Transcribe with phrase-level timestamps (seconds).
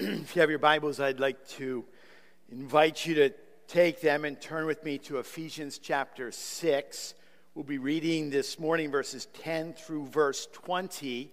[0.02, 1.84] if you have your Bibles, I'd like to
[2.50, 3.30] invite you to
[3.68, 7.14] take them and turn with me to Ephesians chapter 6.
[7.54, 11.30] We'll be reading this morning verses 10 through verse 20,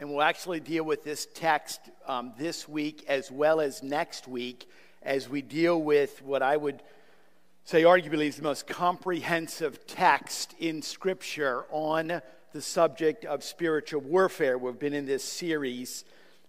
[0.00, 1.78] and we'll actually deal with this text
[2.08, 4.68] um, this week as well as next week
[5.00, 6.82] as we deal with what I would
[7.62, 12.20] say arguably is the most comprehensive text in Scripture on
[12.52, 14.58] the subject of spiritual warfare.
[14.58, 16.04] We've been in this series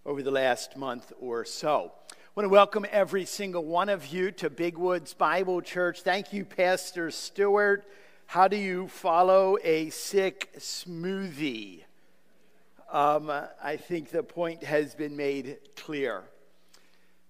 [0.06, 1.92] over the last month or so.
[2.10, 6.00] I want to welcome every single one of you to Big Woods Bible Church.
[6.00, 7.84] Thank you, Pastor Stewart.
[8.26, 11.82] How do you follow a sick smoothie?
[12.90, 13.30] Um,
[13.62, 16.22] I think the point has been made clear.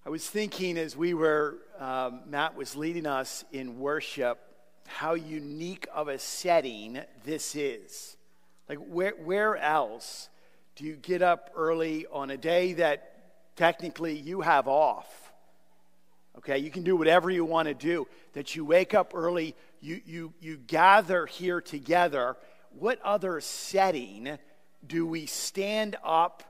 [0.06, 4.38] I was thinking as we were, um, Matt was leading us in worship,
[4.86, 8.16] how unique of a setting this is.
[8.68, 10.29] Like, where, where else
[10.80, 13.12] do you get up early on a day that
[13.54, 15.30] technically you have off?
[16.38, 18.08] Okay, you can do whatever you want to do.
[18.32, 22.34] That you wake up early, you, you, you gather here together.
[22.78, 24.38] What other setting
[24.86, 26.44] do we stand up,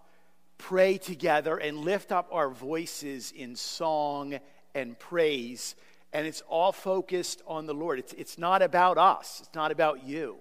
[0.59, 4.39] pray together, and lift up our voices in song
[4.77, 5.75] and praise?
[6.12, 7.98] And it's all focused on the Lord.
[7.98, 10.37] It's, it's not about us, it's not about you.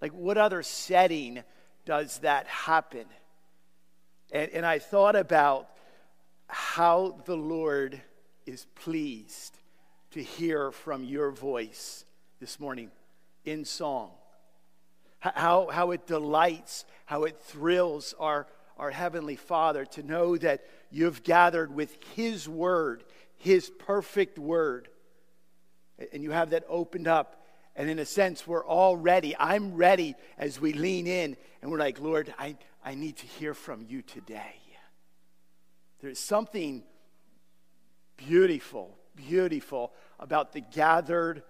[0.00, 1.42] Like, what other setting
[1.86, 3.06] does that happen?
[4.30, 5.70] And, and I thought about
[6.48, 8.00] how the Lord
[8.44, 9.56] is pleased
[10.10, 12.04] to hear from your voice
[12.40, 12.90] this morning
[13.44, 14.10] in song.
[15.20, 21.22] How, how it delights, how it thrills our, our Heavenly Father to know that you've
[21.22, 23.02] gathered with His Word,
[23.38, 24.88] His perfect Word,
[26.12, 27.45] and you have that opened up
[27.76, 29.36] and in a sense, we're all ready.
[29.38, 33.52] I'm ready as we lean in and we're like, Lord, I, I need to hear
[33.52, 34.54] from you today.
[36.00, 36.84] There's something
[38.16, 41.42] beautiful, beautiful about the gathered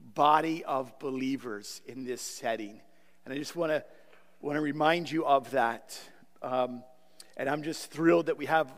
[0.00, 2.80] body of believers in this setting.
[3.24, 3.84] And I just want to
[4.40, 5.98] want to remind you of that.
[6.42, 6.84] Um,
[7.36, 8.72] and I'm just thrilled that we have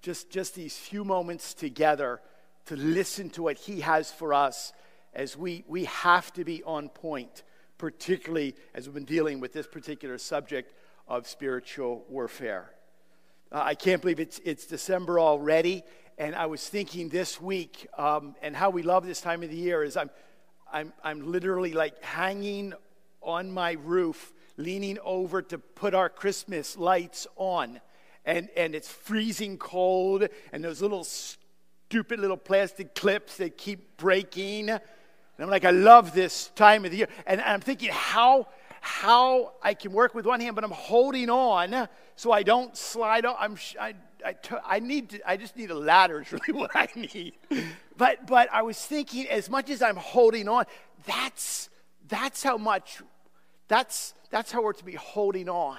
[0.00, 2.20] just, just these few moments together
[2.66, 4.72] to listen to what He has for us
[5.14, 7.42] as we, we have to be on point,
[7.78, 10.74] particularly as we've been dealing with this particular subject
[11.08, 12.70] of spiritual warfare.
[13.50, 15.82] Uh, I can't believe it's, it's December already.
[16.18, 19.56] And I was thinking this week, um, and how we love this time of the
[19.56, 20.10] year is I'm,
[20.72, 22.74] I'm, I'm literally like hanging
[23.22, 27.80] on my roof, leaning over to put our Christmas lights on.
[28.24, 34.70] And, and it's freezing cold, and those little stupid little plastic clips that keep breaking.
[35.36, 37.08] And I'm like, I love this time of the year.
[37.26, 38.48] And I'm thinking how,
[38.80, 43.24] how I can work with one hand, but I'm holding on so I don't slide
[43.24, 43.36] off.
[43.40, 43.94] I'm, I,
[44.24, 44.34] I,
[44.64, 47.34] I, need to, I just need a ladder is really what I need.
[47.96, 50.64] But, but I was thinking, as much as I'm holding on,
[51.06, 51.68] that's,
[52.08, 53.02] that's how much,
[53.68, 55.78] that's, that's how we're to be holding on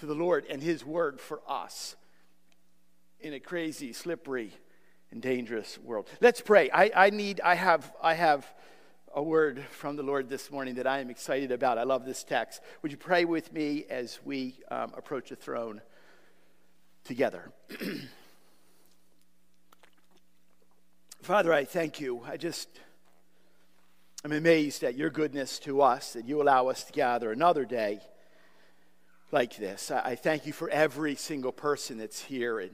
[0.00, 1.96] to the Lord and His word for us
[3.20, 4.52] in a crazy, slippery,
[5.14, 6.06] and dangerous world.
[6.20, 6.68] Let's pray.
[6.70, 8.46] I, I need, I have, I have
[9.14, 11.78] a word from the Lord this morning that I am excited about.
[11.78, 12.60] I love this text.
[12.82, 15.80] Would you pray with me as we um, approach the throne
[17.04, 17.52] together?
[21.22, 22.20] Father, I thank you.
[22.26, 22.68] I just,
[24.24, 28.00] I'm amazed at your goodness to us, that you allow us to gather another day
[29.30, 29.92] like this.
[29.92, 32.72] I, I thank you for every single person that's here and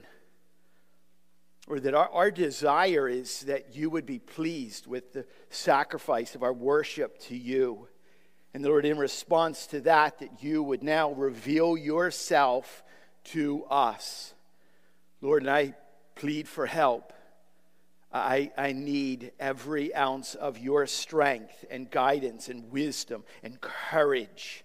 [1.71, 6.43] or that our, our desire is that you would be pleased with the sacrifice of
[6.43, 7.87] our worship to you.
[8.53, 12.83] And Lord, in response to that, that you would now reveal yourself
[13.27, 14.35] to us.
[15.21, 15.75] Lord, and I
[16.17, 17.13] plead for help.
[18.13, 24.65] I, I need every ounce of your strength and guidance and wisdom and courage.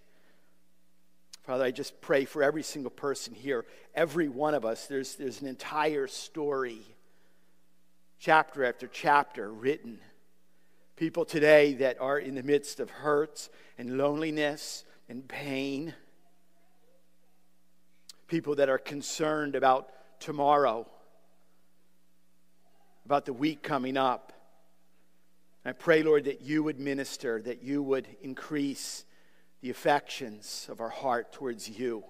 [1.44, 3.64] Father, I just pray for every single person here,
[3.94, 4.88] every one of us.
[4.88, 6.82] There's, there's an entire story
[8.20, 10.00] chapter after chapter written.
[10.96, 15.94] People today that are in the midst of hurts and loneliness and pain.
[18.28, 19.90] People that are concerned about
[20.20, 20.88] tomorrow,
[23.06, 24.32] about the week coming up.
[25.66, 29.04] I pray, Lord, that you would minister, that you would increase
[29.62, 32.04] the affections of our heart towards you.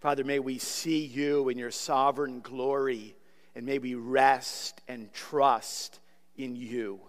[0.00, 3.16] Father, may we see you in your sovereign glory
[3.56, 5.98] and may we rest and trust
[6.36, 7.00] in you.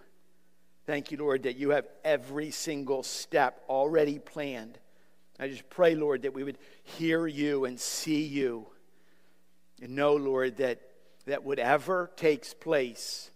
[0.88, 4.79] Thank you, Lord, that you have every single step already planned.
[5.39, 8.65] I just pray, Lord, that we would hear you and see you
[9.79, 10.81] and know, Lord, that
[11.27, 13.29] that whatever takes place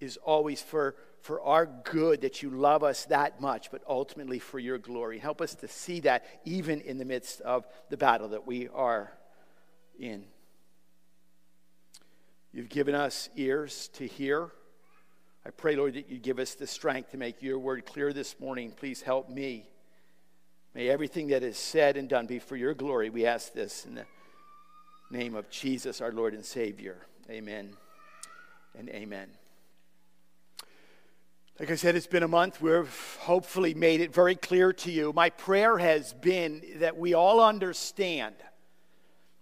[0.00, 4.58] is always for, for our good, that you love us that much, but ultimately for
[4.58, 5.18] your glory.
[5.18, 9.12] Help us to see that even in the midst of the battle that we are
[9.98, 10.24] in.
[12.52, 14.50] You've given us ears to hear.
[15.46, 18.40] I pray, Lord, that you give us the strength to make your word clear this
[18.40, 18.72] morning.
[18.72, 19.68] Please help me.
[20.74, 23.08] May everything that is said and done be for your glory.
[23.08, 24.04] We ask this in the
[25.10, 26.98] name of Jesus, our Lord and Savior.
[27.30, 27.70] Amen
[28.76, 29.28] and amen.
[31.60, 32.60] Like I said, it's been a month.
[32.60, 35.12] We've hopefully made it very clear to you.
[35.12, 38.34] My prayer has been that we all understand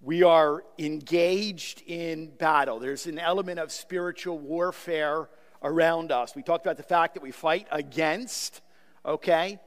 [0.01, 2.79] we are engaged in battle.
[2.79, 5.29] There's an element of spiritual warfare
[5.63, 6.37] around us.
[6.37, 8.61] We talked about the fact that we fight against,
[9.05, 9.59] okay?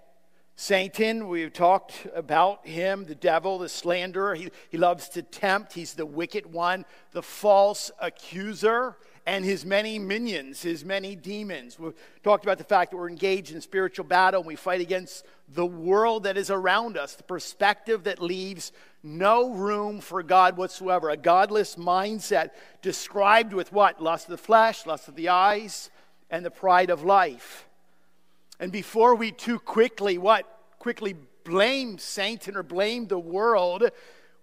[0.56, 4.36] Satan, we've talked about him, the devil, the slanderer.
[4.36, 5.74] He, he loves to tempt.
[5.74, 8.96] He's the wicked one, the false accuser,
[9.26, 11.78] and his many minions, his many demons.
[11.78, 11.94] We've
[12.24, 15.66] talked about the fact that we're engaged in spiritual battle and we fight against the
[15.66, 18.72] world that is around us, the perspective that leaves
[19.04, 21.10] no room for God whatsoever.
[21.10, 22.52] A godless mindset
[22.82, 24.02] described with what?
[24.02, 25.90] Lust of the flesh, lust of the eyes,
[26.30, 27.68] and the pride of life.
[28.60, 30.46] And before we too quickly, what?
[30.78, 33.90] Quickly blame Satan or blame the world,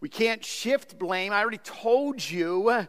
[0.00, 1.32] we can't shift blame.
[1.32, 2.86] I already told you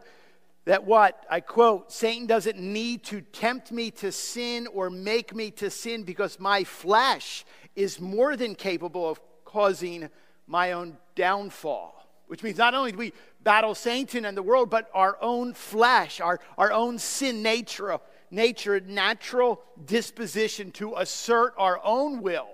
[0.64, 1.24] that what?
[1.30, 6.02] I quote, Satan doesn't need to tempt me to sin or make me to sin
[6.04, 7.44] because my flesh
[7.74, 10.08] is more than capable of causing
[10.46, 11.94] my own downfall.
[12.28, 13.12] Which means not only do we
[13.42, 17.98] battle Satan and the world, but our own flesh, our, our own sin nature,
[18.30, 22.48] nature, natural disposition to assert our own will,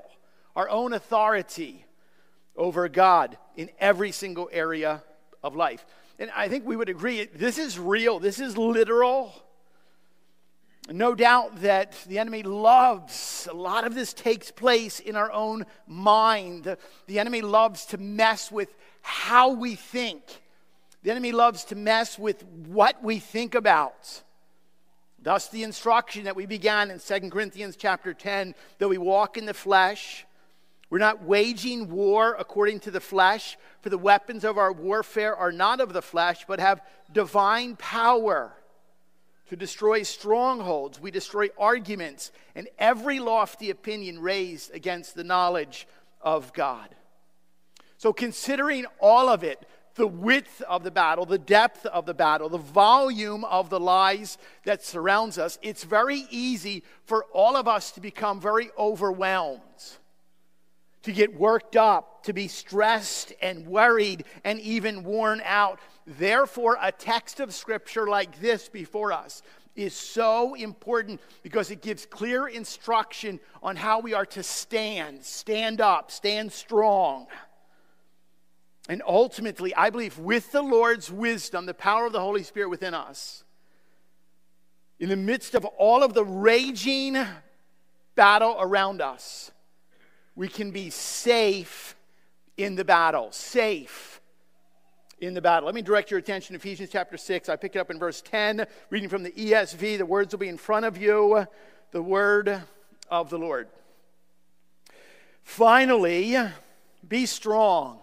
[0.57, 1.85] our own authority
[2.57, 5.05] over God in every single area
[5.45, 5.87] of life.
[6.19, 9.33] And I think we would agree this is real, this is literal.
[10.89, 15.67] No doubt that the enemy loves, a lot of this takes place in our own
[15.89, 16.77] mind.
[17.07, 18.73] The enemy loves to mess with
[19.03, 20.23] how we think.
[21.03, 24.23] The enemy loves to mess with what we think about.
[25.21, 29.45] Thus, the instruction that we began in 2 Corinthians chapter 10 that we walk in
[29.45, 30.25] the flesh.
[30.89, 35.51] We're not waging war according to the flesh, for the weapons of our warfare are
[35.51, 36.81] not of the flesh, but have
[37.13, 38.53] divine power
[39.49, 41.01] to destroy strongholds.
[41.01, 45.87] We destroy arguments and every lofty opinion raised against the knowledge
[46.21, 46.95] of God.
[47.99, 52.49] So, considering all of it, the width of the battle, the depth of the battle,
[52.49, 57.91] the volume of the lies that surrounds us, it's very easy for all of us
[57.93, 59.63] to become very overwhelmed,
[61.03, 65.81] to get worked up, to be stressed and worried and even worn out.
[66.07, 69.43] Therefore, a text of scripture like this before us
[69.75, 75.81] is so important because it gives clear instruction on how we are to stand, stand
[75.81, 77.27] up, stand strong.
[78.89, 82.95] And ultimately, I believe with the Lord's wisdom, the power of the Holy Spirit within
[82.95, 83.43] us,
[85.01, 87.19] in the midst of all of the raging
[88.15, 89.51] battle around us,
[90.37, 91.97] we can be safe
[92.57, 93.33] in the battle.
[93.33, 94.16] Safe
[95.21, 95.67] in the battle.
[95.67, 97.49] Let me direct your attention to Ephesians chapter 6.
[97.49, 99.99] I pick it up in verse 10, reading from the ESV.
[99.99, 101.47] The words will be in front of you.
[101.93, 102.63] The word
[103.11, 103.69] of the Lord.
[105.43, 106.37] Finally,
[107.09, 108.01] be strong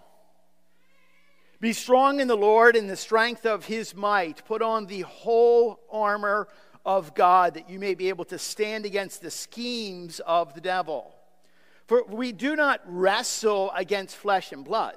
[1.64, 4.44] be strong in the Lord in the strength of his might.
[4.44, 6.46] Put on the whole armor
[6.84, 11.14] of God that you may be able to stand against the schemes of the devil.
[11.86, 14.96] For we do not wrestle against flesh and blood,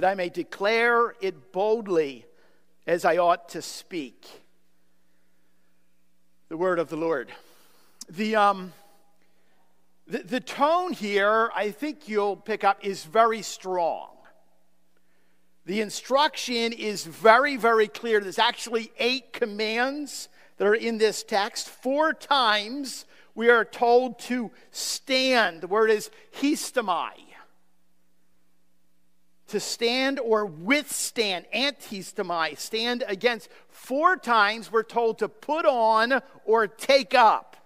[0.00, 2.24] that I may declare it boldly
[2.86, 4.26] as I ought to speak.
[6.48, 7.30] The word of the Lord.
[8.08, 8.72] The, um,
[10.06, 14.08] the, the tone here, I think you'll pick up, is very strong.
[15.66, 18.20] The instruction is very, very clear.
[18.20, 21.68] There's actually eight commands that are in this text.
[21.68, 23.04] Four times
[23.34, 25.60] we are told to stand.
[25.60, 27.29] The word is histamai.
[29.50, 33.48] To stand or withstand, antistamai, stand against.
[33.68, 37.56] Four times we're told to put on or take up.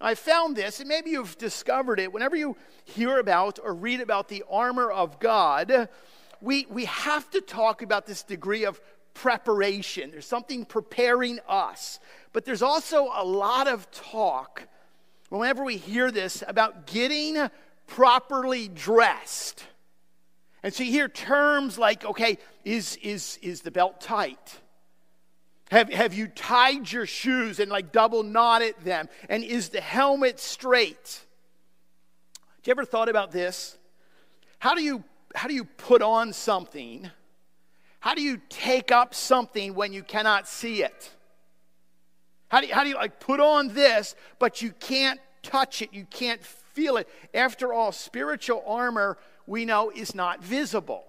[0.00, 2.12] I found this, and maybe you've discovered it.
[2.12, 5.88] Whenever you hear about or read about the armor of God,
[6.40, 8.80] we, we have to talk about this degree of
[9.14, 10.10] preparation.
[10.10, 12.00] There's something preparing us.
[12.32, 14.66] But there's also a lot of talk,
[15.28, 17.48] whenever we hear this, about getting
[17.86, 19.66] properly dressed.
[20.64, 24.60] And you hear terms like, okay, is, is, is the belt tight?
[25.70, 29.10] Have, have you tied your shoes and like double knotted them?
[29.28, 31.20] And is the helmet straight?
[32.56, 33.76] Have you ever thought about this?
[34.58, 35.04] How do you,
[35.34, 37.10] how do you put on something?
[38.00, 41.10] How do you take up something when you cannot see it?
[42.48, 45.92] How do you, how do you like put on this, but you can't touch it,
[45.92, 47.06] you can't feel it?
[47.34, 51.04] After all, spiritual armor we know is not visible.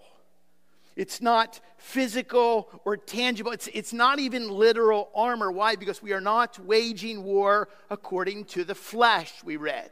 [0.96, 3.52] It's not physical or tangible.
[3.52, 5.52] It's, it's not even literal armor.
[5.52, 5.76] Why?
[5.76, 9.92] Because we are not waging war according to the flesh, we read.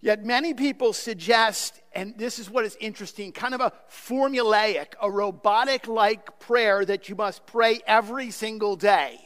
[0.00, 5.10] Yet many people suggest, and this is what is interesting, kind of a formulaic, a
[5.10, 9.20] robotic like prayer that you must pray every single day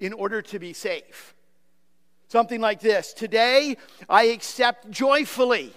[0.00, 1.34] in order to be safe.
[2.28, 3.76] Something like this Today
[4.08, 5.72] I accept joyfully,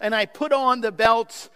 [0.00, 1.48] and I put on the belt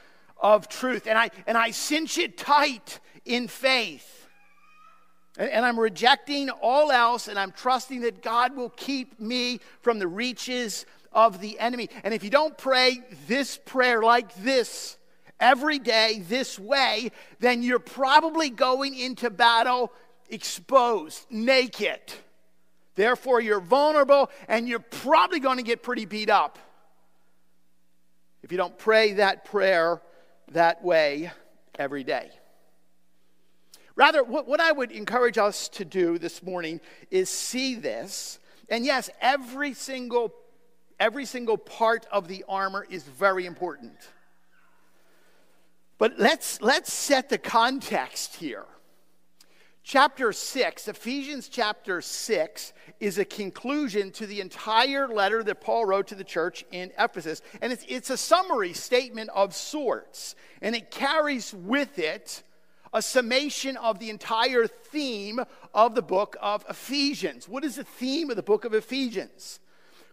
[0.43, 1.07] of truth.
[1.07, 4.29] And I, and I cinch it tight in faith.
[5.39, 9.99] And, and I'm rejecting all else, and I'm trusting that God will keep me from
[9.99, 11.89] the reaches of the enemy.
[12.05, 14.99] And if you don't pray this prayer like this
[15.39, 19.93] every day, this way, then you're probably going into battle
[20.29, 22.01] exposed, naked.
[22.95, 26.59] Therefore, you're vulnerable and you're probably going to get pretty beat up
[28.43, 30.01] if you don't pray that prayer
[30.53, 31.31] that way
[31.79, 32.31] every day.
[33.95, 36.81] Rather, what, I would encourage us to do this morning
[37.11, 38.39] is see this.
[38.69, 40.33] And yes, every single,
[40.99, 43.97] every single part of the armor is very important.
[45.99, 48.65] But let's, let's set the context here.
[49.85, 56.07] Chapter 6, Ephesians chapter 6, is a conclusion to the entire letter that Paul wrote
[56.09, 57.43] to the church in Ephesus.
[57.61, 60.37] And it's, it's a summary statement of sorts.
[60.61, 62.45] And it carries with it
[62.93, 65.41] a summation of the entire theme
[65.75, 67.49] of the book of Ephesians.
[67.49, 69.59] What is the theme of the book of Ephesians?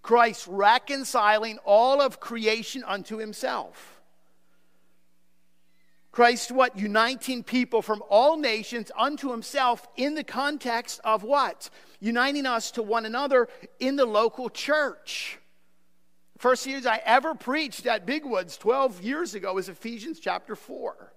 [0.01, 3.98] Christ reconciling all of creation unto himself.
[6.19, 6.77] Christ, what?
[6.77, 11.69] Uniting people from all nations unto himself in the context of what?
[12.01, 13.47] Uniting us to one another
[13.79, 15.39] in the local church.
[16.37, 21.13] First years I ever preached at Big Woods 12 years ago was Ephesians chapter 4.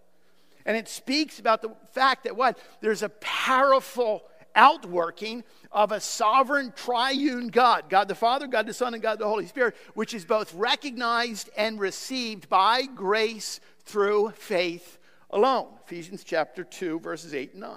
[0.67, 2.57] And it speaks about the fact that what?
[2.81, 4.23] There's a powerful
[4.55, 5.43] outworking
[5.73, 9.47] of a sovereign triune God, God the Father, God the Son, and God the Holy
[9.47, 14.99] Spirit, which is both recognized and received by grace through faith
[15.31, 15.69] alone.
[15.85, 17.77] Ephesians chapter 2, verses 8 and 9.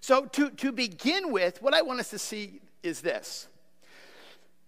[0.00, 3.48] So, to, to begin with, what I want us to see is this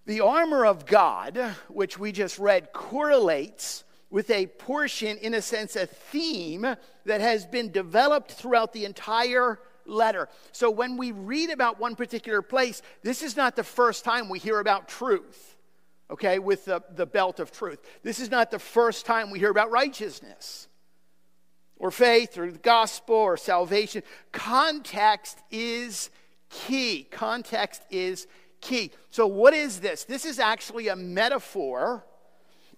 [0.07, 5.77] the armor of God, which we just read, correlates with a portion, in a sense,
[5.77, 10.29] a theme that has been developed throughout the entire letter.
[10.53, 14.39] So when we read about one particular place, this is not the first time we
[14.39, 15.54] hear about truth
[16.11, 17.81] okay, with the, the belt of truth.
[18.03, 20.69] This is not the first time we hear about righteousness
[21.77, 24.03] or faith or the gospel or salvation.
[24.33, 26.11] Context is
[26.51, 27.07] key.
[27.11, 28.27] Context is
[28.61, 28.91] key.
[29.11, 30.05] So, what is this?
[30.05, 32.05] This is actually a metaphor,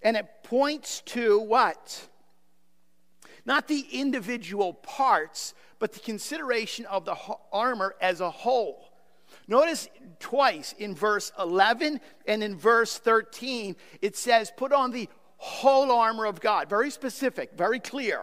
[0.02, 2.08] and it points to what?
[3.44, 7.16] Not the individual parts, but the consideration of the
[7.52, 8.95] armor as a whole.
[9.48, 9.88] Notice
[10.18, 16.26] twice in verse 11 and in verse 13, it says, Put on the whole armor
[16.26, 16.68] of God.
[16.68, 18.20] Very specific, very clear.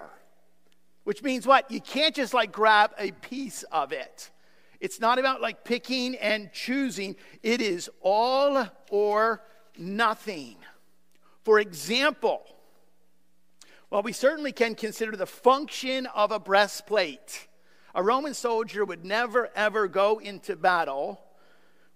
[1.04, 1.70] Which means what?
[1.70, 4.32] You can't just like grab a piece of it.
[4.80, 9.42] It's not about like picking and choosing, it is all or
[9.78, 10.58] nothing.
[11.44, 12.44] For example,
[13.90, 17.48] while we certainly can consider the function of a breastplate,
[17.96, 21.22] a Roman soldier would never ever go into battle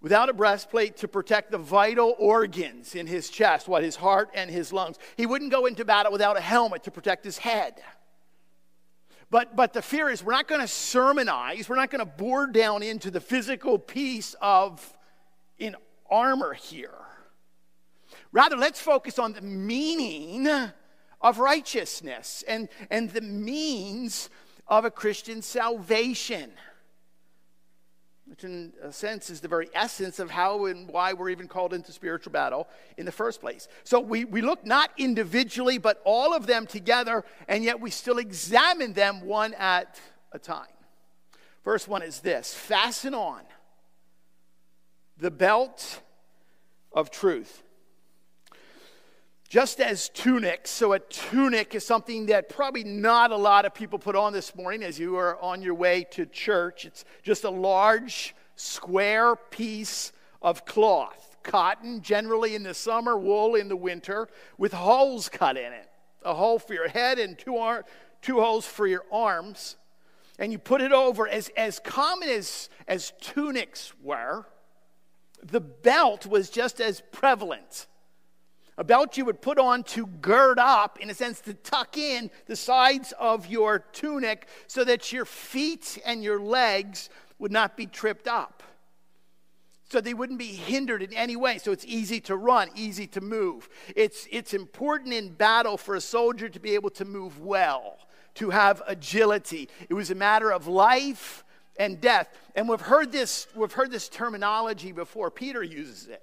[0.01, 4.49] without a breastplate to protect the vital organs in his chest, what his heart and
[4.49, 4.97] his lungs.
[5.15, 7.81] He wouldn't go into battle without a helmet to protect his head.
[9.29, 12.47] But, but the fear is we're not going to sermonize, we're not going to bore
[12.47, 14.95] down into the physical piece of
[15.57, 15.75] in
[16.09, 16.91] armor here.
[18.31, 20.47] Rather, let's focus on the meaning
[21.19, 24.29] of righteousness and, and the means
[24.67, 26.51] of a Christian salvation
[28.27, 31.73] which in a sense is the very essence of how and why we're even called
[31.73, 33.69] into spiritual battle in the first place.
[33.85, 38.17] So we, we look not individually, but all of them together, and yet we still
[38.17, 39.99] examine them one at
[40.33, 40.67] a time.
[41.63, 43.41] First one is this fasten on
[45.17, 46.01] the belt
[46.91, 47.63] of truth.
[49.49, 53.97] Just as tunics, so a tunic is something that probably not a lot of people
[53.97, 56.83] put on this morning as you are on your way to church.
[56.83, 60.11] It's just a large, square piece
[60.41, 64.27] of cloth, cotton generally in the summer, wool in the winter,
[64.57, 65.89] with holes cut in it.
[66.23, 67.85] A hole for your head and two, ar-
[68.21, 69.77] two holes for your arms.
[70.37, 74.45] And you put it over, as, as common as, as tunics were,
[75.41, 77.87] the belt was just as prevalent
[78.77, 82.29] a belt you would put on to gird up, in a sense, to tuck in
[82.45, 87.87] the sides of your tunic so that your feet and your legs would not be
[87.87, 88.63] tripped up.
[89.89, 91.57] So they wouldn't be hindered in any way.
[91.57, 93.69] So it's easy to run, easy to move.
[93.95, 97.97] It's, it's important in battle for a soldier to be able to move well,
[98.35, 99.69] to have agility.
[99.89, 101.45] It was a matter of life
[101.79, 102.27] and death.
[102.53, 105.31] And we've heard this, we've heard this terminology before.
[105.31, 106.21] Peter uses it.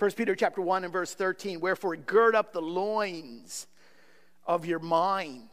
[0.00, 3.66] 1 Peter chapter 1 and verse 13, wherefore gird up the loins
[4.46, 5.50] of your mind.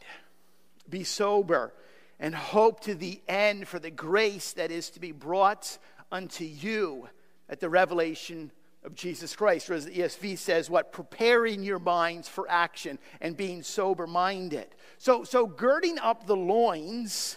[0.88, 1.74] Be sober
[2.18, 5.76] and hope to the end for the grace that is to be brought
[6.10, 7.10] unto you
[7.50, 8.50] at the revelation
[8.84, 9.68] of Jesus Christ.
[9.68, 10.92] Or as the ESV says, what?
[10.92, 14.68] Preparing your minds for action and being sober minded.
[14.96, 17.36] So, so girding up the loins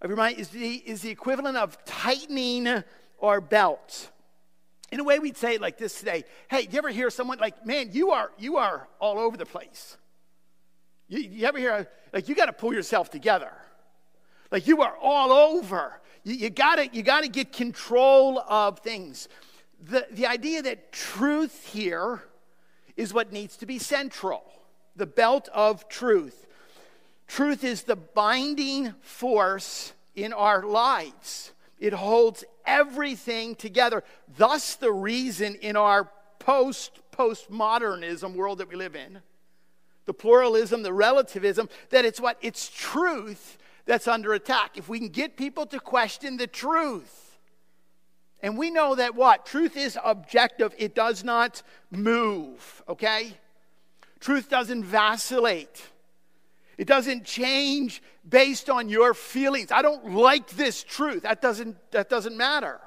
[0.00, 2.84] of your mind is the, is the equivalent of tightening
[3.20, 4.11] our belt.
[4.92, 6.22] In a way, we'd say it like this today.
[6.48, 9.96] Hey, you ever hear someone like, man, you are, you are all over the place?
[11.08, 13.52] You, you ever hear, like, you got to pull yourself together.
[14.50, 15.98] Like, you are all over.
[16.24, 19.30] You, you got gotta get control of things.
[19.80, 22.22] The, the idea that truth here
[22.94, 24.44] is what needs to be central
[24.94, 26.46] the belt of truth.
[27.26, 31.52] Truth is the binding force in our lives.
[31.82, 34.04] It holds everything together.
[34.38, 39.20] Thus, the reason in our post postmodernism world that we live in,
[40.04, 42.38] the pluralism, the relativism, that it's what?
[42.40, 44.78] It's truth that's under attack.
[44.78, 47.36] If we can get people to question the truth,
[48.40, 49.44] and we know that what?
[49.44, 53.32] Truth is objective, it does not move, okay?
[54.20, 55.90] Truth doesn't vacillate.
[56.82, 59.70] It doesn't change based on your feelings.
[59.70, 61.22] I don't like this truth.
[61.22, 62.80] That doesn't, that doesn't matter.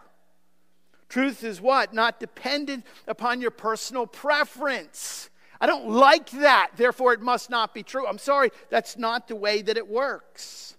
[1.08, 1.94] Truth is what?
[1.94, 5.30] Not dependent upon your personal preference.
[5.62, 8.06] I don't like that, therefore it must not be true.
[8.06, 10.76] I'm sorry, that's not the way that it works.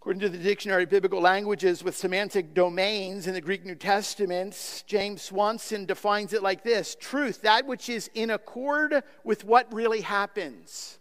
[0.00, 4.84] According to the Dictionary of Biblical Languages with Semantic Domains in the Greek New Testament,
[4.86, 10.00] James Swanson defines it like this Truth, that which is in accord with what really
[10.00, 10.98] happens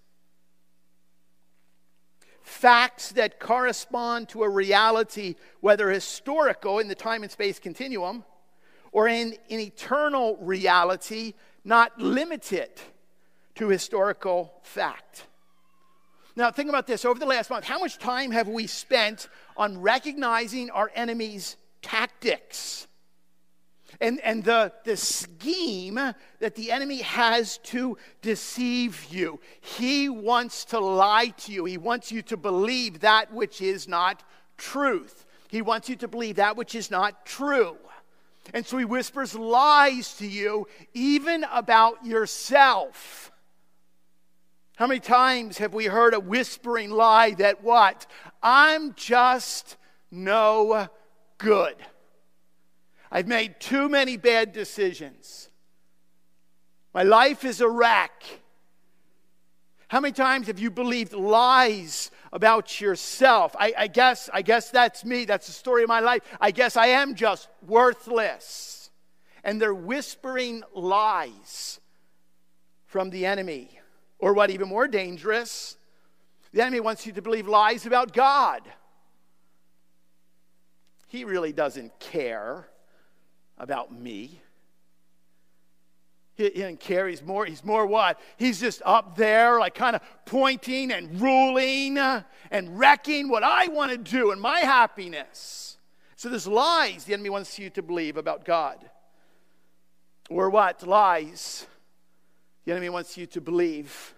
[2.45, 8.23] facts that correspond to a reality, whether historical in the time and space continuum
[8.91, 12.69] or in an eternal reality, not limited
[13.55, 15.25] to historical fact.
[16.36, 17.03] Now, think about this.
[17.03, 19.27] Over the last month, how much time have we spent
[19.58, 22.88] on recognizing our enemy's tactics?
[24.01, 29.39] And, and the, the scheme that the enemy has to deceive you.
[29.62, 34.23] He wants to lie to you, he wants you to believe that which is not
[34.58, 35.25] truth.
[35.49, 37.77] He wants you to believe that which is not true.
[38.53, 43.31] And so he whispers lies to you, even about yourself.
[44.75, 48.05] How many times have we heard a whispering lie that what?
[48.43, 49.77] I'm just
[50.12, 50.89] no
[51.38, 51.75] good.
[53.12, 55.50] I've made too many bad decisions.
[56.94, 58.24] My life is a wreck.
[59.88, 63.56] How many times have you believed lies about yourself?
[63.60, 65.26] I, I, guess, I guess that's me.
[65.26, 66.22] That's the story of my life.
[66.41, 68.89] I guess I am just worthless.
[69.44, 71.80] And they're whispering lies
[72.86, 73.80] from the enemy.
[74.18, 75.78] Or what, even more dangerous,
[76.52, 78.62] the enemy wants you to believe lies about God.
[81.08, 82.68] He really doesn't care
[83.58, 84.41] about me.
[86.36, 86.76] He, he.
[86.78, 88.20] He's more, he's more what?
[88.38, 93.68] He's just up there, like kind of pointing and ruling uh, and wrecking what I
[93.68, 95.78] want to do and my happiness.
[96.18, 98.78] So there's lies the enemy wants you to believe about God.
[100.30, 100.86] Or what?
[100.86, 101.68] Lies
[102.65, 104.15] the enemy wants you to believe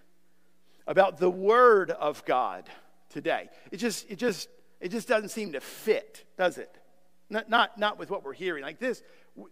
[0.88, 2.70] about the word of God
[3.10, 3.50] today.
[3.72, 4.48] It just, it just,
[4.80, 6.74] it just doesn't seem to fit, does it?
[7.30, 8.64] Not, not, not with what we're hearing.
[8.64, 9.04] Like this,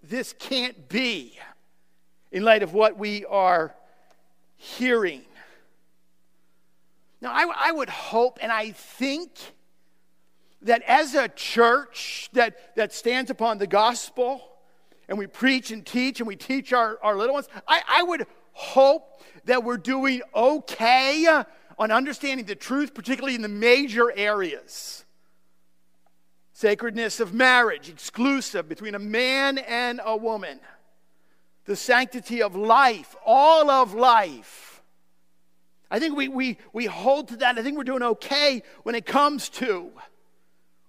[0.03, 1.37] this can't be
[2.31, 3.75] in light of what we are
[4.57, 5.21] hearing.
[7.21, 9.31] Now, I, I would hope and I think
[10.61, 14.41] that as a church that, that stands upon the gospel
[15.07, 18.25] and we preach and teach and we teach our, our little ones, I, I would
[18.53, 21.43] hope that we're doing okay
[21.77, 25.04] on understanding the truth, particularly in the major areas
[26.55, 30.57] sacredness of marriage, exclusive between a man and a woman,
[31.65, 34.81] the sanctity of life, all of life.
[35.91, 37.59] I think we, we, we hold to that.
[37.59, 39.91] I think we're doing okay when it comes to,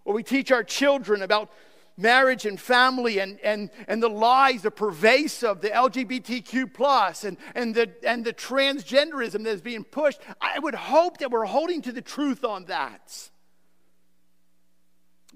[0.04, 1.50] or we teach our children about
[1.96, 7.74] marriage and family and, and, and the lies the pervasive, the LGBTQ plus and, and,
[7.74, 10.20] the, and the transgenderism that is being pushed.
[10.40, 13.30] I would hope that we're holding to the truth on that.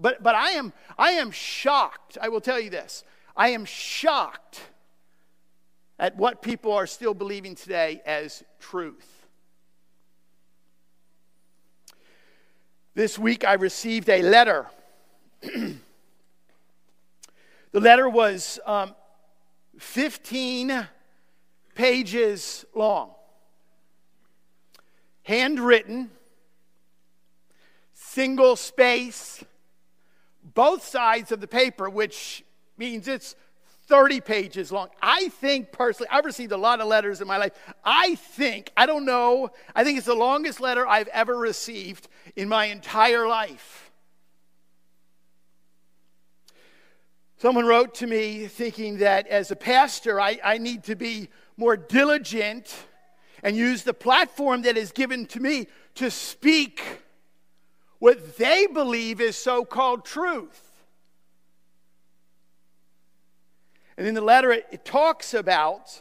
[0.00, 2.16] But, but I, am, I am shocked.
[2.20, 3.04] I will tell you this.
[3.36, 4.60] I am shocked
[5.98, 9.26] at what people are still believing today as truth.
[12.94, 14.66] This week I received a letter.
[15.42, 15.76] the
[17.72, 18.94] letter was um,
[19.78, 20.88] 15
[21.74, 23.10] pages long,
[25.22, 26.10] handwritten,
[27.92, 29.44] single space,
[30.54, 32.44] both sides of the paper, which
[32.76, 33.34] means it's
[33.86, 34.88] 30 pages long.
[35.02, 37.52] I think personally, I've received a lot of letters in my life.
[37.84, 42.48] I think, I don't know, I think it's the longest letter I've ever received in
[42.48, 43.90] my entire life.
[47.38, 51.76] Someone wrote to me thinking that as a pastor, I, I need to be more
[51.76, 52.72] diligent
[53.42, 56.82] and use the platform that is given to me to speak
[58.00, 60.66] what they believe is so called truth.
[63.96, 66.00] And in the letter, it, it, talks about,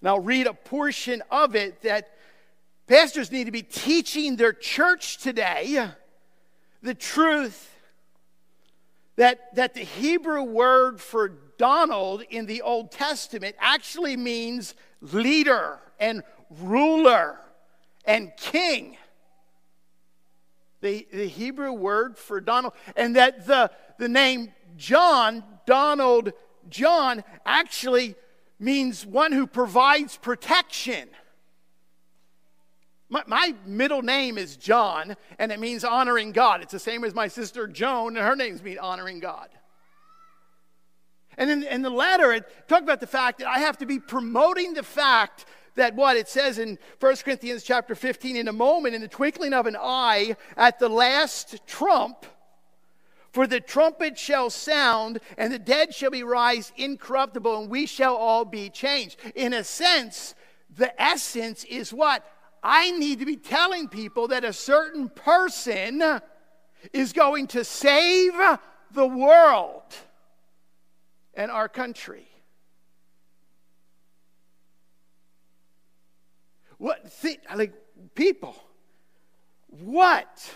[0.00, 2.10] and I'll read a portion of it, that
[2.88, 5.88] pastors need to be teaching their church today
[6.82, 7.76] the truth
[9.14, 16.24] that, that the Hebrew word for Donald in the Old Testament actually means leader and
[16.50, 17.38] ruler
[18.04, 18.96] and king
[20.80, 26.32] the, the Hebrew word for Donald, and that the, the name John, Donald
[26.68, 28.14] John, actually
[28.58, 31.08] means one who provides protection.
[33.08, 36.60] My, my, middle name is John, and it means honoring God.
[36.62, 39.48] It's the same as my sister Joan, and her name's mean honoring God.
[41.38, 43.98] And in, in the letter, it talked about the fact that I have to be
[43.98, 45.46] promoting the fact
[45.78, 49.52] that what it says in 1 Corinthians chapter 15 in a moment, in the twinkling
[49.52, 52.26] of an eye, at the last trump,
[53.30, 58.16] for the trumpet shall sound, and the dead shall be raised incorruptible, and we shall
[58.16, 59.18] all be changed.
[59.34, 60.34] In a sense,
[60.76, 62.24] the essence is what?
[62.62, 66.20] I need to be telling people that a certain person
[66.92, 68.32] is going to save
[68.92, 69.94] the world
[71.34, 72.27] and our country.
[76.78, 77.12] What
[77.54, 77.74] like
[78.14, 78.56] people?
[79.68, 80.50] What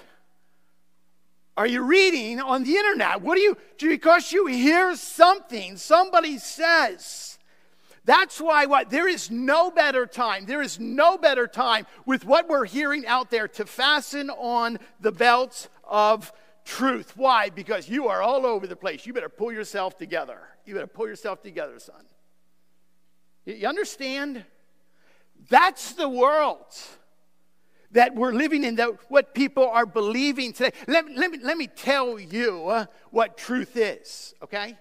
[1.57, 3.21] are you reading on the internet?
[3.21, 7.39] What do you because you hear something somebody says?
[8.05, 10.47] That's why what there is no better time.
[10.47, 15.13] There is no better time with what we're hearing out there to fasten on the
[15.13, 16.33] belts of
[16.65, 17.17] truth.
[17.17, 17.51] Why?
[17.51, 19.07] Because you are all over the place.
[19.07, 20.39] You better pull yourself together.
[20.65, 22.05] You better pull yourself together, son.
[23.45, 24.45] You understand?
[25.49, 26.67] That's the world.
[27.93, 30.73] that we're living in, that what people are believing today.
[30.87, 34.79] Let, let, me, let me tell you what truth is, okay?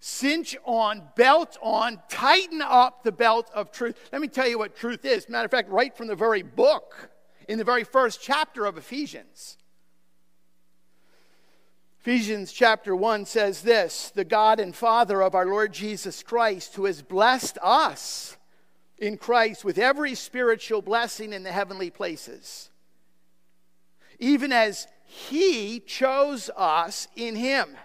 [0.00, 3.96] Cinch on, belt on, tighten up the belt of truth.
[4.12, 5.28] Let me tell you what truth is.
[5.28, 7.10] Matter of fact, right from the very book,
[7.48, 9.58] in the very first chapter of Ephesians.
[12.04, 16.86] Ephesians chapter 1 says this The God and Father of our Lord Jesus Christ, who
[16.86, 18.36] has blessed us
[18.98, 22.70] in Christ with every spiritual blessing in the heavenly places,
[24.18, 27.76] even as He chose us in Him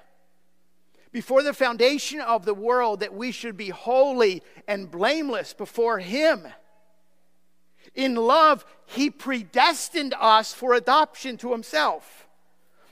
[1.11, 6.47] before the foundation of the world that we should be holy and blameless before Him.
[7.93, 12.26] In love, He predestined us for adoption to Himself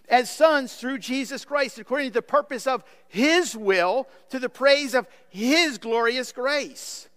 [0.09, 4.93] as sons through Jesus Christ, according to the purpose of His will, to the praise
[4.93, 7.09] of His glorious grace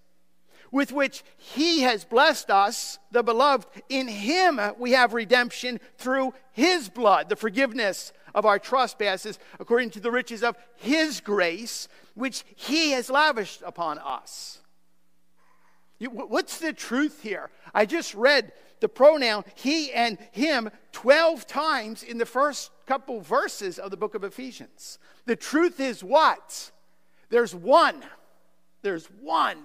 [0.70, 3.66] with which he has blessed us, the beloved.
[3.88, 10.00] In him we have redemption through his blood, the forgiveness of our trespasses, according to
[10.00, 14.60] the riches of his grace, which he has lavished upon us.
[16.00, 17.50] What's the truth here?
[17.74, 23.78] I just read the pronoun he and him 12 times in the first couple verses
[23.78, 24.98] of the book of Ephesians.
[25.26, 26.70] The truth is what?
[27.28, 28.02] There's one.
[28.80, 29.58] There's one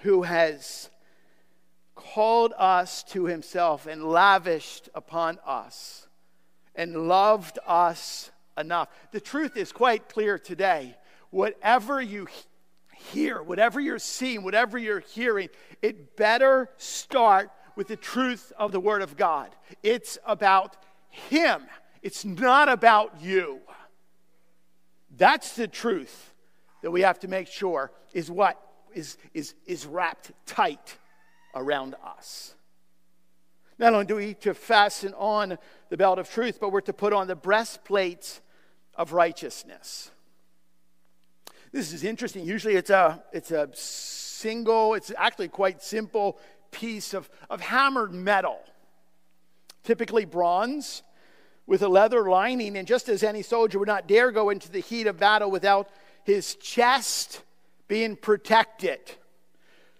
[0.00, 0.90] who has
[1.94, 6.06] called us to himself and lavished upon us
[6.74, 8.90] and loved us enough.
[9.10, 10.94] The truth is quite clear today.
[11.30, 12.28] Whatever you
[13.10, 15.48] hear, whatever you're seeing, whatever you're hearing,
[15.80, 19.54] it better start with the truth of the Word of God.
[19.82, 20.76] It's about
[21.10, 21.62] Him,
[22.02, 23.60] it's not about you.
[25.16, 26.34] That's the truth
[26.82, 28.60] that we have to make sure is what
[28.92, 30.98] is, is, is wrapped tight
[31.54, 32.54] around us.
[33.78, 35.58] Not only do we to fasten on
[35.90, 38.40] the belt of truth, but we're to put on the breastplate
[38.94, 40.10] of righteousness.
[41.72, 42.46] This is interesting.
[42.46, 46.38] Usually it's a, it's a single, it's actually quite simple
[46.70, 48.58] piece of, of hammered metal,
[49.84, 51.02] typically bronze,
[51.66, 52.76] with a leather lining.
[52.76, 55.88] And just as any soldier would not dare go into the heat of battle without
[56.24, 57.42] his chest
[57.88, 59.00] being protected.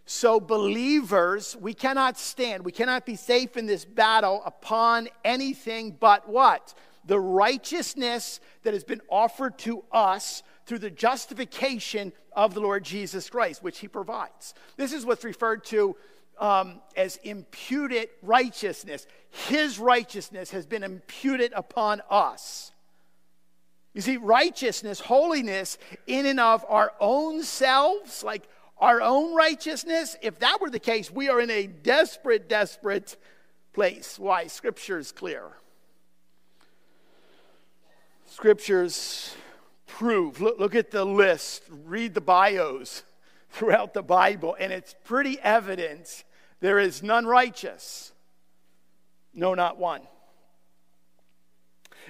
[0.08, 6.28] So, believers, we cannot stand, we cannot be safe in this battle upon anything but
[6.28, 6.74] what?
[7.06, 13.30] The righteousness that has been offered to us through the justification of the Lord Jesus
[13.30, 14.54] Christ, which he provides.
[14.76, 15.96] This is what's referred to
[16.38, 19.06] um, as imputed righteousness.
[19.48, 22.72] His righteousness has been imputed upon us.
[23.94, 28.46] You see, righteousness, holiness in and of our own selves, like
[28.78, 33.16] our own righteousness, if that were the case, we are in a desperate, desperate
[33.72, 34.18] place.
[34.18, 34.48] Why?
[34.48, 35.44] Scripture is clear.
[38.26, 39.34] Scriptures
[39.86, 40.42] prove.
[40.42, 43.02] Look, look at the list, read the bios
[43.50, 46.24] throughout the Bible, and it's pretty evident
[46.60, 48.12] there is none righteous.
[49.34, 50.02] No, not one.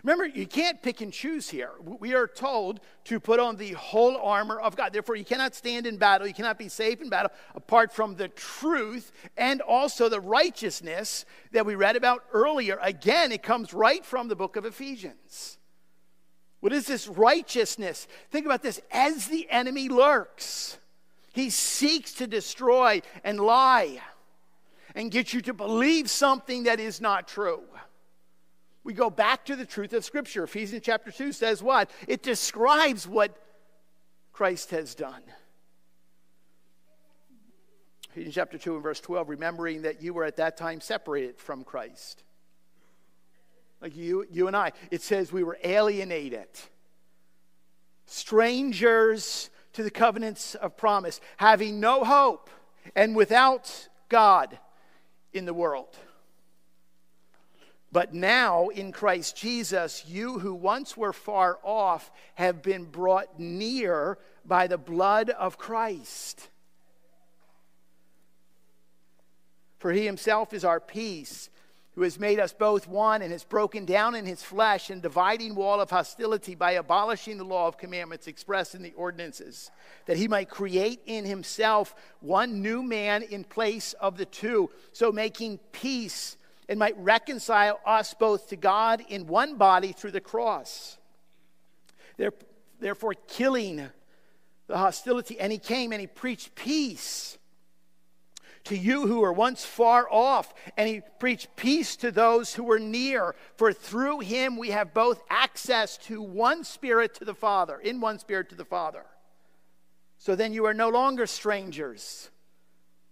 [0.03, 1.71] Remember, you can't pick and choose here.
[1.83, 4.93] We are told to put on the whole armor of God.
[4.93, 8.29] Therefore, you cannot stand in battle, you cannot be safe in battle apart from the
[8.29, 12.79] truth and also the righteousness that we read about earlier.
[12.83, 15.59] Again, it comes right from the book of Ephesians.
[16.61, 18.07] What is this righteousness?
[18.31, 20.79] Think about this as the enemy lurks,
[21.37, 24.01] he seeks to destroy and lie
[24.95, 27.63] and get you to believe something that is not true
[28.87, 30.45] we go back to the truth of Scripture.
[30.45, 31.91] Ephesians chapter 2 says what?
[32.07, 33.37] It describes what
[34.33, 35.23] Christ has done.
[38.13, 41.65] Ephesians chapter 2 and verse 12, remembering that you were at that time separated from
[41.65, 42.23] Christ.
[43.81, 44.71] Like you, you and I.
[44.93, 46.47] It says we were alienated,
[48.07, 52.49] strangers to the covenants of promise, having no hope,
[52.95, 54.59] and without God
[55.35, 55.95] in the world.
[57.93, 64.17] But now in Christ Jesus, you who once were far off have been brought near
[64.47, 66.49] by the blood of Christ.
[69.79, 71.51] For he himself is our peace,
[71.97, 75.55] who has made us both one and has broken down in his flesh and dividing
[75.55, 79.71] wall of hostility by abolishing the law of commandments expressed in the ordinances,
[80.05, 85.11] that he might create in himself one new man in place of the two, so
[85.11, 86.37] making peace
[86.69, 90.99] and might reconcile us both to God in one body through the cross.
[92.79, 93.89] Therefore, killing
[94.67, 97.39] the hostility, and he came and he preached peace
[98.67, 102.79] to you who were once far off, and he preached peace to those who were
[102.79, 103.35] near.
[103.57, 108.19] For through him we have both access to one spirit to the Father, in one
[108.19, 109.05] spirit to the Father.
[110.19, 112.31] So then you are no longer strangers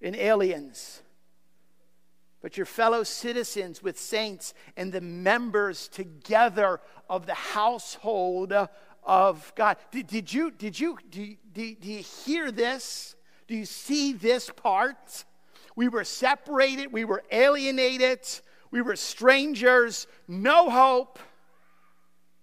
[0.00, 1.02] and aliens,
[2.40, 8.52] but your fellow citizens with saints and the members together of the household
[9.02, 9.76] of God.
[9.90, 13.16] Did, did you, did you, do, do, do you hear this?
[13.46, 15.24] Do you see this part?
[15.76, 18.20] We were separated, we were alienated,
[18.70, 21.18] we were strangers, no hope.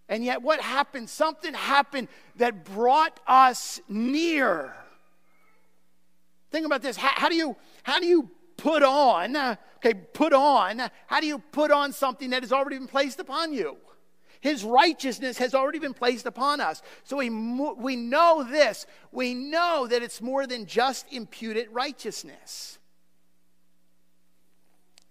[0.09, 1.09] And yet, what happened?
[1.09, 4.75] Something happened that brought us near.
[6.51, 6.97] Think about this.
[6.97, 9.37] How, how do you how do you put on?
[9.77, 10.81] Okay, put on.
[11.07, 13.77] How do you put on something that has already been placed upon you?
[14.41, 16.81] His righteousness has already been placed upon us.
[17.03, 18.87] So we, we know this.
[19.11, 22.79] We know that it's more than just imputed righteousness.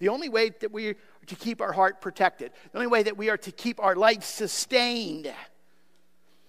[0.00, 3.16] The only way that we are to keep our heart protected, the only way that
[3.16, 5.32] we are to keep our life sustained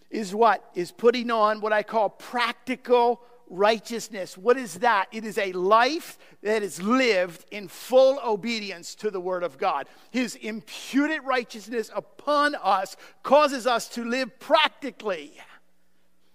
[0.10, 0.68] is what?
[0.74, 4.38] Is putting on what I call practical righteousness.
[4.38, 5.08] What is that?
[5.12, 9.88] It is a life that is lived in full obedience to the Word of God.
[10.10, 15.34] His imputed righteousness upon us causes us to live practically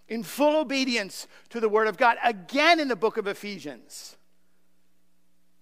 [0.08, 2.18] in full obedience to the Word of God.
[2.22, 4.16] Again in the book of Ephesians,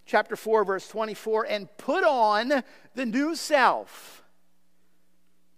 [0.07, 2.63] chapter 4, verse 24, and put on
[2.95, 4.25] the new self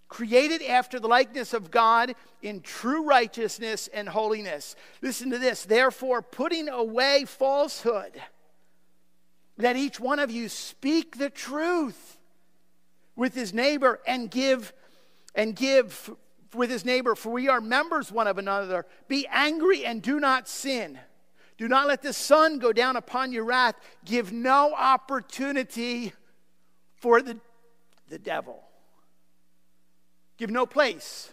[0.09, 4.77] created after the likeness of God in true righteousness and holiness.
[5.03, 5.65] Listen to this.
[5.65, 8.13] Therefore, putting away falsehood,
[9.59, 12.19] let each one of you speak the truth
[13.15, 14.73] with his neighbor and give
[15.35, 16.15] and give
[16.55, 20.49] with his neighbor for we are members one of another be angry and do not
[20.49, 20.99] sin
[21.59, 26.13] do not let the sun go down upon your wrath give no opportunity
[26.97, 27.39] for the,
[28.09, 28.67] the devil
[30.37, 31.31] Give no place.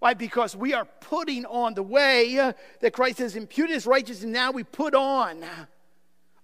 [0.00, 0.14] Why?
[0.14, 4.50] Because we are putting on the way that Christ has imputed his righteousness, and now
[4.50, 5.44] we put on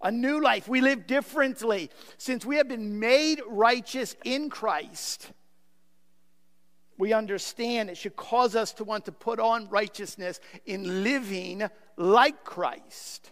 [0.01, 0.69] a new life.
[0.69, 1.91] We live differently.
[2.17, 5.31] Since we have been made righteous in Christ,
[6.97, 11.69] we understand it should cause us to want to put on righteousness in living
[12.01, 13.31] like Christ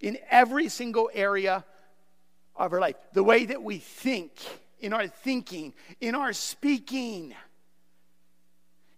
[0.00, 1.64] in every single area
[2.56, 2.96] of our life.
[3.12, 4.32] The way that we think
[4.80, 7.32] in our thinking, in our speaking,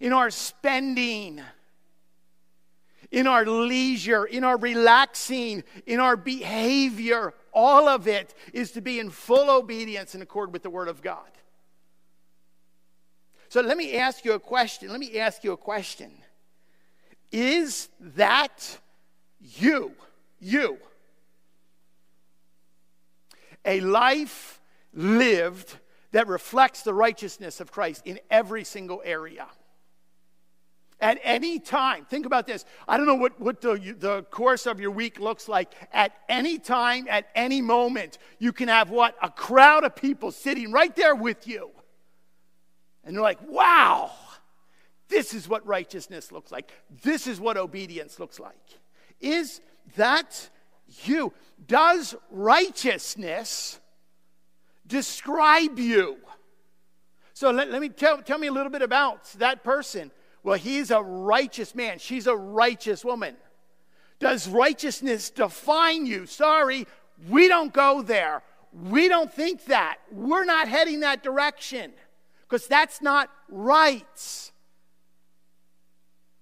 [0.01, 1.41] in our spending,
[3.11, 7.35] in our leisure, in our relaxing, in our behavior.
[7.53, 11.03] All of it is to be in full obedience in accord with the Word of
[11.03, 11.31] God.
[13.51, 14.91] So let me ask you a question.
[14.91, 16.11] Let me ask you a question.
[17.31, 18.79] Is that
[19.41, 19.93] you?
[20.41, 20.79] You.
[23.65, 24.61] A life
[24.95, 25.77] lived
[26.13, 29.47] that reflects the righteousness of Christ in every single area.
[31.01, 32.65] At any time, think about this.
[32.89, 35.73] I don't know what, what the, the course of your week looks like.
[35.93, 39.15] At any time, at any moment, you can have what?
[39.23, 41.71] A crowd of people sitting right there with you.
[43.05, 44.11] And they're like, wow,
[45.09, 46.71] this is what righteousness looks like.
[47.03, 48.57] This is what obedience looks like.
[49.21, 49.61] Is
[49.97, 50.49] that
[51.05, 51.33] you?
[51.67, 53.81] Does righteousness
[54.89, 56.17] describe you.
[57.35, 60.11] So let, let me tell, tell me a little bit about that person.
[60.43, 61.99] Well, he's a righteous man.
[61.99, 63.37] She's a righteous woman.
[64.19, 66.27] Does righteousness define you?
[66.27, 66.87] Sorry,
[67.29, 68.43] we don't go there.
[68.73, 69.99] We don't think that.
[70.11, 71.93] We're not heading that direction
[72.43, 74.51] because that's not right.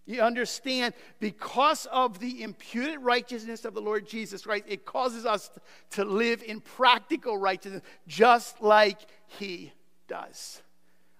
[0.06, 5.50] You understand, because of the imputed righteousness of the Lord Jesus Christ, it causes us
[5.90, 9.72] to live in practical righteousness just like He
[10.06, 10.62] does.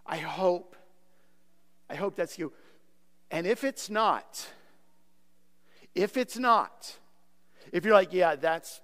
[0.07, 0.77] I hope.
[1.91, 2.53] I hope that's you.
[3.31, 4.47] And if it's not,
[5.97, 6.97] if it's not,
[7.73, 8.81] if you're like, yeah, that's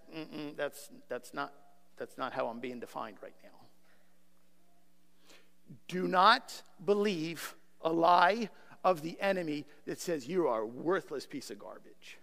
[0.56, 1.52] that's that's not
[1.96, 3.50] that's not how I'm being defined right now.
[5.86, 8.50] Do not believe a lie
[8.84, 12.18] of the enemy that says you are a worthless piece of garbage.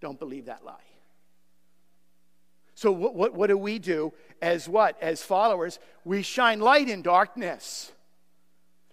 [0.00, 0.74] Don't believe that lie.
[2.74, 5.00] So, what, what, what do we do as what?
[5.00, 7.92] As followers, we shine light in darkness.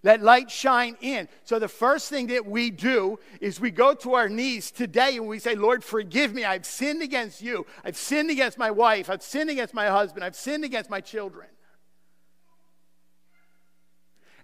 [0.03, 1.27] Let light shine in.
[1.43, 5.27] So, the first thing that we do is we go to our knees today and
[5.27, 6.43] we say, Lord, forgive me.
[6.43, 7.65] I've sinned against you.
[7.83, 9.09] I've sinned against my wife.
[9.09, 10.23] I've sinned against my husband.
[10.23, 11.47] I've sinned against my children.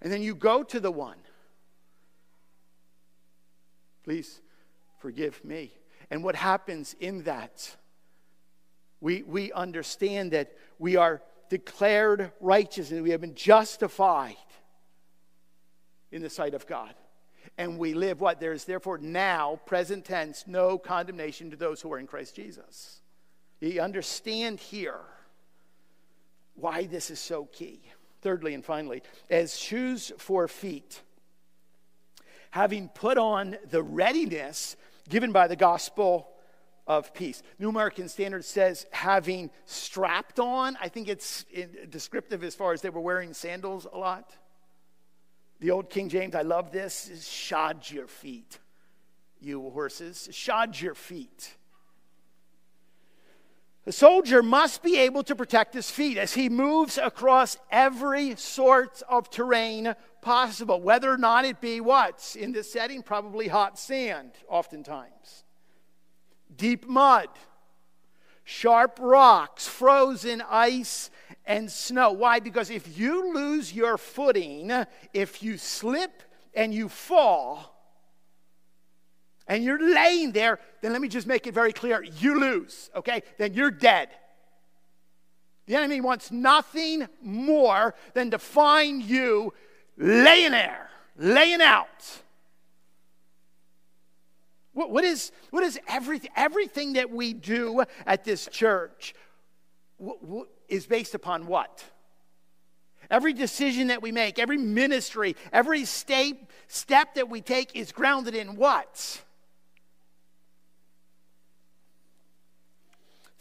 [0.01, 1.17] And then you go to the one
[4.05, 4.39] Please
[4.99, 5.71] forgive me.
[6.11, 7.75] And what happens in that?
[9.01, 14.35] We, we understand that we are declared righteous and we have been justified
[16.11, 16.93] in the sight of God.
[17.57, 18.39] And we live what?
[18.39, 23.01] There is therefore now, present tense, no condemnation to those who are in Christ Jesus.
[23.59, 24.99] You understand here
[26.55, 27.81] why this is so key.
[28.21, 31.01] Thirdly and finally, as shoes for feet,
[32.55, 34.77] having put on the readiness
[35.09, 36.29] given by the gospel
[36.87, 37.43] of peace.
[37.59, 40.77] New American Standard says having strapped on.
[40.79, 41.43] I think it's
[41.89, 44.37] descriptive as far as they were wearing sandals a lot.
[45.59, 48.57] The old King James, I love this, is shod your feet,
[49.41, 50.29] you horses.
[50.31, 51.57] Shod your feet.
[53.83, 59.03] The soldier must be able to protect his feet as he moves across every sort
[59.09, 59.93] of terrain
[60.25, 62.35] possible, whether or not it be what?
[62.37, 65.45] In this setting, probably hot sand, oftentimes,
[66.53, 67.29] deep mud,
[68.43, 71.11] sharp rocks, frozen ice,
[71.45, 72.11] and snow.
[72.11, 72.39] Why?
[72.39, 74.71] Because if you lose your footing,
[75.13, 76.23] if you slip
[76.55, 77.71] and you fall,
[79.47, 83.21] and you're laying there, then let me just make it very clear you lose, okay?
[83.37, 84.09] Then you're dead.
[85.67, 89.53] The enemy wants nothing more than to find you
[89.97, 92.21] laying there, laying out.
[94.73, 99.15] What, what is, what is everything, everything that we do at this church
[99.97, 101.83] what, what, is based upon what?
[103.09, 106.37] Every decision that we make, every ministry, every step,
[106.67, 109.21] step that we take is grounded in what?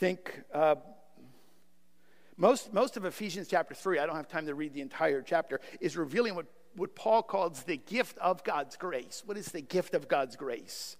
[0.05, 0.75] think uh,
[2.37, 5.61] most, most of Ephesians chapter 3, I don't have time to read the entire chapter,
[5.81, 9.23] is revealing what, what Paul calls the gift of God's grace.
[9.25, 10.97] What is the gift of God's grace?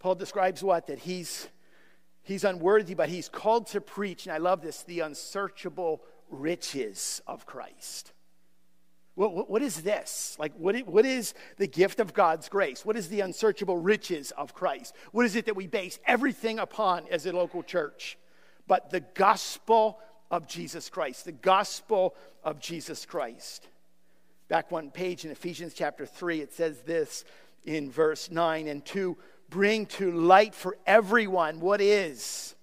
[0.00, 0.88] Paul describes what?
[0.88, 1.48] That he's,
[2.22, 7.46] he's unworthy, but he's called to preach, and I love this the unsearchable riches of
[7.46, 8.12] Christ.
[9.14, 10.36] What, what, what is this?
[10.40, 12.84] Like, what, what is the gift of God's grace?
[12.84, 14.94] What is the unsearchable riches of Christ?
[15.12, 18.18] What is it that we base everything upon as a local church?
[18.66, 19.98] But the gospel
[20.30, 23.68] of Jesus Christ, the gospel of Jesus Christ.
[24.48, 27.24] Back one page in Ephesians chapter 3, it says this
[27.64, 29.16] in verse 9 and to
[29.48, 32.54] bring to light for everyone what is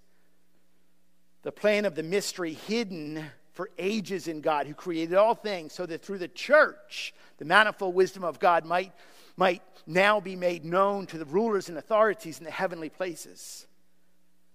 [1.44, 3.24] the plan of the mystery hidden
[3.54, 7.94] for ages in God, who created all things, so that through the church, the manifold
[7.94, 8.94] wisdom of God might,
[9.36, 13.68] might now be made known to the rulers and authorities in the heavenly places.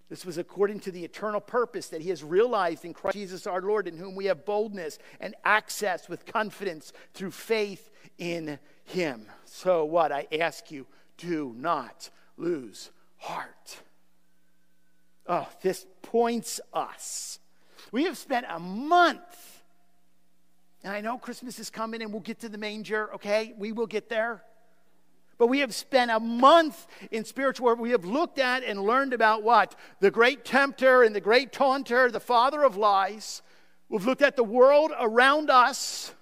[0.08, 3.62] This was according to the eternal purpose that he has realized in Christ Jesus our
[3.62, 9.26] Lord, in whom we have boldness and access with confidence through faith in him.
[9.46, 10.12] So, what?
[10.12, 10.86] I ask you,
[11.16, 13.78] do not lose heart.
[15.26, 17.38] Oh, this points us
[17.94, 19.62] we have spent a month,
[20.82, 23.54] and I know Christmas is coming and we'll get to the manger, okay?
[23.56, 24.42] We will get there.
[25.38, 27.78] But we have spent a month in spiritual work.
[27.78, 29.74] We have looked at and learned about what?
[30.00, 33.42] The great tempter and the great taunter, the father of lies.
[33.88, 36.14] We've looked at the world around us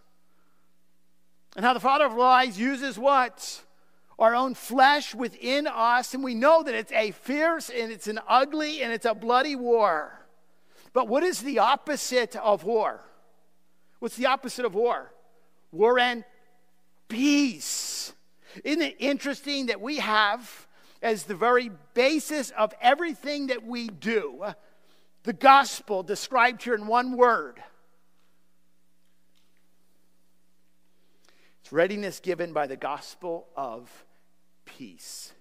[1.56, 3.62] and how the father of lies uses what?
[4.18, 6.14] Our own flesh within us.
[6.14, 9.56] And we know that it's a fierce and it's an ugly and it's a bloody
[9.56, 10.18] war.
[10.92, 13.00] But what is the opposite of war?
[13.98, 15.12] What's the opposite of war?
[15.70, 16.24] War and
[17.08, 18.12] peace.
[18.64, 20.66] Isn't it interesting that we have,
[21.02, 24.44] as the very basis of everything that we do,
[25.22, 27.62] the gospel described here in one word?
[31.62, 34.04] It's readiness given by the gospel of
[34.64, 35.32] peace.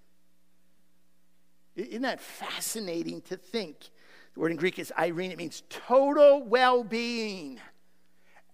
[1.76, 3.90] Isn't that fascinating to think?
[4.34, 7.60] The word in Greek is irene, It means total well being.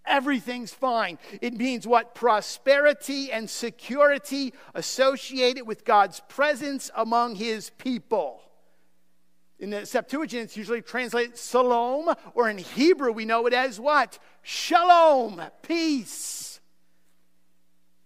[0.07, 1.19] Everything's fine.
[1.41, 2.15] It means what?
[2.15, 8.41] Prosperity and security associated with God's presence among his people.
[9.59, 14.19] In the Septuagint, it's usually translated shalom, or in Hebrew, we know it as what?
[14.43, 16.59] Shalom, peace.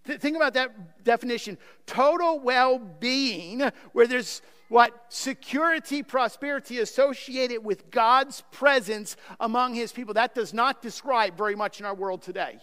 [0.06, 4.42] Think about that definition total well being, where there's
[4.72, 10.14] what security, prosperity associated with God's presence among his people.
[10.14, 12.58] That does not describe very much in our world today.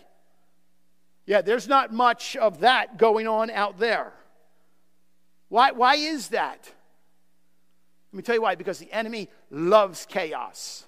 [1.27, 4.15] Yeah, there's not much of that going on out there.
[5.51, 6.73] Why, why is that?
[8.11, 8.55] Let me tell you why.
[8.55, 10.85] Because the enemy loves chaos.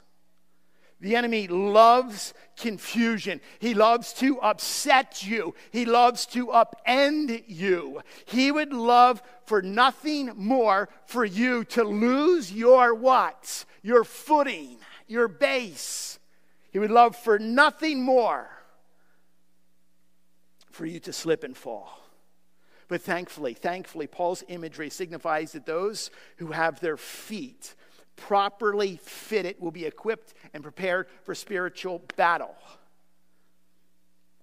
[1.00, 3.40] The enemy loves confusion.
[3.58, 5.54] He loves to upset you.
[5.70, 8.02] He loves to upend you.
[8.26, 13.64] He would love for nothing more for you to lose your what?
[13.82, 14.76] Your footing,
[15.06, 16.18] your base.
[16.70, 18.50] He would love for nothing more
[20.70, 21.98] for you to slip and fall.
[22.88, 27.74] But thankfully, thankfully, Paul's imagery signifies that those who have their feet
[28.20, 32.54] properly fitted will be equipped and prepared for spiritual battle.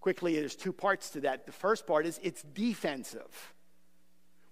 [0.01, 1.45] Quickly, there's two parts to that.
[1.45, 3.53] The first part is it's defensive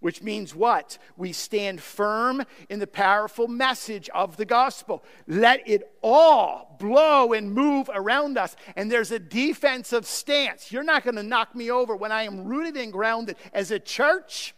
[0.06, 1.00] which means what?
[1.18, 5.04] We stand firm in the powerful message of the gospel.
[5.26, 8.56] Let it all blow and move around us.
[8.76, 10.72] And there's a defensive stance.
[10.72, 13.80] You're not going to knock me over when I am rooted and grounded as a
[13.80, 14.54] church.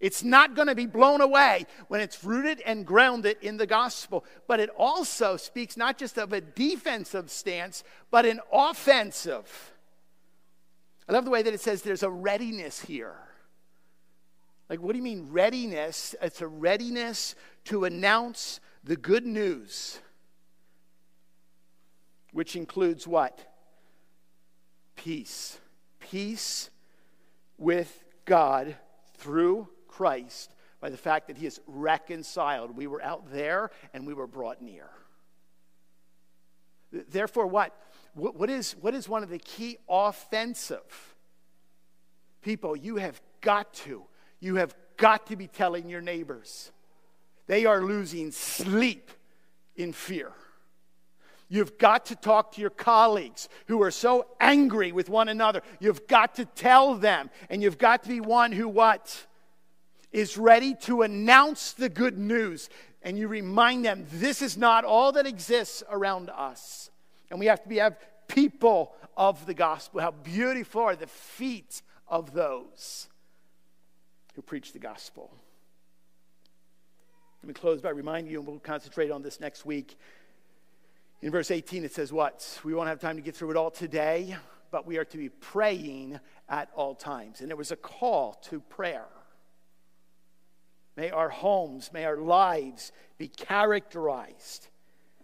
[0.00, 4.24] It's not going to be blown away when it's rooted and grounded in the gospel.
[4.46, 9.72] But it also speaks not just of a defensive stance, but an offensive.
[11.08, 13.16] I love the way that it says there's a readiness here.
[14.68, 16.14] Like, what do you mean readiness?
[16.20, 17.34] It's a readiness
[17.64, 19.98] to announce the good news,
[22.32, 23.40] which includes what?
[24.94, 25.58] Peace.
[25.98, 26.70] Peace
[27.56, 28.76] with God
[29.16, 29.68] through
[29.98, 32.76] Christ by the fact that He is reconciled.
[32.76, 34.88] We were out there and we were brought near.
[36.92, 37.74] Therefore, what?
[38.14, 41.14] What is, what is one of the key offensive?
[42.42, 44.04] People, you have got to
[44.40, 46.70] you have got to be telling your neighbors.
[47.46, 49.10] They are losing sleep
[49.76, 50.32] in fear.
[51.48, 55.62] You've got to talk to your colleagues who are so angry with one another.
[55.80, 59.26] You've got to tell them, and you've got to be one who what?
[60.12, 62.70] Is ready to announce the good news.
[63.02, 66.90] And you remind them this is not all that exists around us.
[67.30, 70.00] And we have to be have people of the gospel.
[70.00, 73.08] How beautiful are the feet of those
[74.34, 75.30] who preach the gospel.
[77.42, 79.96] Let me close by reminding you, and we'll concentrate on this next week.
[81.22, 82.60] In verse 18, it says, What?
[82.64, 84.36] We won't have time to get through it all today,
[84.70, 87.40] but we are to be praying at all times.
[87.40, 89.06] And there was a call to prayer.
[90.98, 94.66] May our homes, may our lives be characterized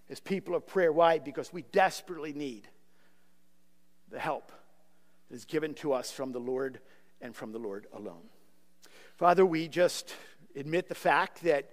[0.09, 0.93] as people of prayer.
[0.93, 1.19] Why?
[1.19, 2.69] Because we desperately need
[4.09, 4.53] the help
[5.29, 6.79] that is given to us from the Lord
[7.21, 8.23] and from the Lord alone.
[9.17, 10.15] Father, we just
[10.55, 11.69] admit the fact that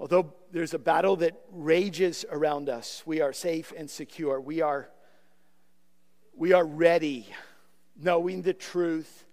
[0.00, 4.40] although there's a battle that rages around us, we are safe and secure.
[4.40, 4.88] We are,
[6.34, 7.26] we are ready,
[7.94, 9.26] knowing the truth,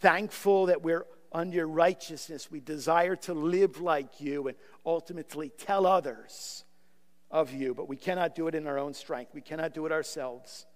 [0.00, 2.50] thankful that we're under your righteousness.
[2.50, 6.64] We desire to live like you and ultimately tell others
[7.30, 9.34] of you, but we cannot do it in our own strength.
[9.34, 10.66] We cannot do it ourselves.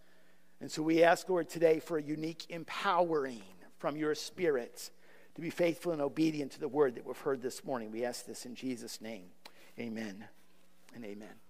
[0.61, 3.43] And so we ask, Lord, today for a unique empowering
[3.79, 4.91] from your Spirit
[5.35, 7.93] to be faithful and obedient to the word that we've heard this morning.
[7.93, 9.27] We ask this in Jesus' name.
[9.79, 10.25] Amen
[10.95, 11.46] and amen.